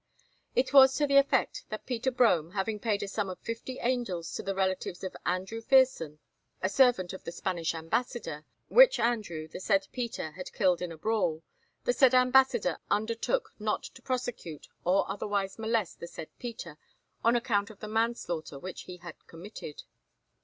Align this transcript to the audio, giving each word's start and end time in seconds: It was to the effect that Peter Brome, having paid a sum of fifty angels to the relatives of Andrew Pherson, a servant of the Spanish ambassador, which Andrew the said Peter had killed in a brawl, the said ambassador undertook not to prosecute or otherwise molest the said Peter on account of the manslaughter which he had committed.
It 0.55 0.73
was 0.73 0.95
to 0.95 1.05
the 1.05 1.17
effect 1.17 1.65
that 1.69 1.85
Peter 1.85 2.09
Brome, 2.09 2.53
having 2.53 2.79
paid 2.79 3.03
a 3.03 3.07
sum 3.07 3.29
of 3.29 3.37
fifty 3.37 3.77
angels 3.77 4.33
to 4.33 4.41
the 4.41 4.55
relatives 4.55 5.03
of 5.03 5.15
Andrew 5.27 5.61
Pherson, 5.61 6.17
a 6.59 6.69
servant 6.69 7.13
of 7.13 7.23
the 7.23 7.31
Spanish 7.31 7.75
ambassador, 7.75 8.43
which 8.67 8.99
Andrew 8.99 9.47
the 9.47 9.59
said 9.59 9.87
Peter 9.91 10.31
had 10.31 10.53
killed 10.53 10.81
in 10.81 10.91
a 10.91 10.97
brawl, 10.97 11.43
the 11.83 11.93
said 11.93 12.15
ambassador 12.15 12.79
undertook 12.89 13.53
not 13.59 13.83
to 13.83 14.01
prosecute 14.01 14.67
or 14.83 15.05
otherwise 15.07 15.59
molest 15.59 15.99
the 15.99 16.07
said 16.07 16.29
Peter 16.39 16.79
on 17.23 17.35
account 17.35 17.69
of 17.69 17.79
the 17.79 17.87
manslaughter 17.87 18.57
which 18.57 18.85
he 18.89 18.97
had 18.97 19.27
committed. 19.27 19.83